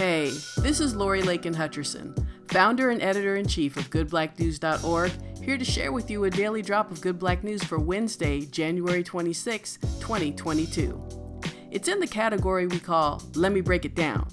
Hey, 0.00 0.30
this 0.56 0.80
is 0.80 0.96
Lori 0.96 1.20
Lakin 1.20 1.54
Hutcherson, 1.54 2.26
founder 2.48 2.88
and 2.88 3.02
editor 3.02 3.36
in 3.36 3.46
chief 3.46 3.76
of 3.76 3.90
GoodBlackNews.org, 3.90 5.12
here 5.42 5.58
to 5.58 5.64
share 5.66 5.92
with 5.92 6.10
you 6.10 6.24
a 6.24 6.30
daily 6.30 6.62
drop 6.62 6.90
of 6.90 7.02
Good 7.02 7.18
Black 7.18 7.44
News 7.44 7.62
for 7.62 7.78
Wednesday, 7.78 8.46
January 8.46 9.04
26, 9.04 9.76
2022. 10.00 11.38
It's 11.70 11.86
in 11.86 12.00
the 12.00 12.06
category 12.06 12.66
we 12.66 12.80
call 12.80 13.22
Let 13.34 13.52
Me 13.52 13.60
Break 13.60 13.84
It 13.84 13.94
Down, 13.94 14.26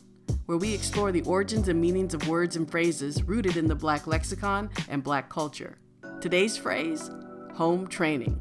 where 0.46 0.58
we 0.58 0.74
explore 0.74 1.12
the 1.12 1.24
origins 1.24 1.68
and 1.68 1.82
meanings 1.82 2.14
of 2.14 2.30
words 2.30 2.56
and 2.56 2.72
phrases 2.72 3.22
rooted 3.24 3.58
in 3.58 3.68
the 3.68 3.76
Black 3.76 4.08
lexicon 4.08 4.70
and 4.88 5.04
Black 5.04 5.28
culture. 5.28 5.80
Today's 6.22 6.56
phrase 6.56 7.12
home 7.56 7.88
training. 7.88 8.40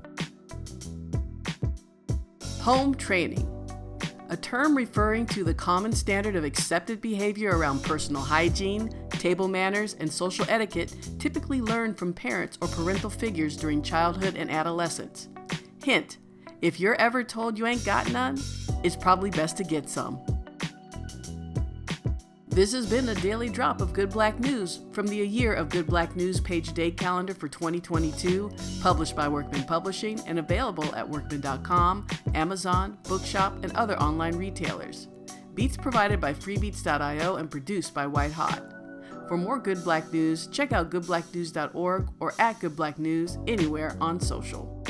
Home 2.60 2.94
training 2.94 3.55
a 4.28 4.36
term 4.36 4.76
referring 4.76 5.26
to 5.26 5.44
the 5.44 5.54
common 5.54 5.92
standard 5.92 6.36
of 6.36 6.44
accepted 6.44 7.00
behavior 7.00 7.56
around 7.56 7.82
personal 7.82 8.22
hygiene, 8.22 8.90
table 9.10 9.48
manners, 9.48 9.94
and 10.00 10.12
social 10.12 10.44
etiquette 10.48 10.94
typically 11.18 11.60
learned 11.60 11.98
from 11.98 12.12
parents 12.12 12.58
or 12.60 12.68
parental 12.68 13.10
figures 13.10 13.56
during 13.56 13.82
childhood 13.82 14.36
and 14.36 14.50
adolescence. 14.50 15.28
Hint 15.82 16.18
if 16.62 16.80
you're 16.80 16.94
ever 16.94 17.22
told 17.22 17.58
you 17.58 17.66
ain't 17.66 17.84
got 17.84 18.10
none, 18.10 18.38
it's 18.82 18.96
probably 18.96 19.30
best 19.30 19.56
to 19.58 19.64
get 19.64 19.88
some. 19.88 20.20
This 22.56 22.72
has 22.72 22.86
been 22.86 23.10
a 23.10 23.14
daily 23.16 23.50
drop 23.50 23.82
of 23.82 23.92
Good 23.92 24.08
Black 24.08 24.40
News 24.40 24.80
from 24.92 25.06
the 25.06 25.20
A 25.20 25.24
Year 25.26 25.52
of 25.52 25.68
Good 25.68 25.86
Black 25.86 26.16
News 26.16 26.40
page 26.40 26.72
day 26.72 26.90
calendar 26.90 27.34
for 27.34 27.48
2022, 27.48 28.50
published 28.80 29.14
by 29.14 29.28
Workman 29.28 29.64
Publishing 29.64 30.18
and 30.20 30.38
available 30.38 30.94
at 30.94 31.06
workman.com, 31.06 32.06
Amazon, 32.34 32.96
Bookshop, 33.06 33.62
and 33.62 33.76
other 33.76 34.00
online 34.00 34.36
retailers. 34.36 35.08
Beats 35.52 35.76
provided 35.76 36.18
by 36.18 36.32
freebeats.io 36.32 37.36
and 37.36 37.50
produced 37.50 37.92
by 37.92 38.06
White 38.06 38.32
Hot. 38.32 38.62
For 39.28 39.36
more 39.36 39.58
Good 39.58 39.84
Black 39.84 40.10
News, 40.10 40.46
check 40.46 40.72
out 40.72 40.88
goodblacknews.org 40.88 42.08
or 42.20 42.32
at 42.38 42.58
Good 42.60 42.74
Black 42.74 42.98
News 42.98 43.36
anywhere 43.46 43.98
on 44.00 44.18
social. 44.18 44.82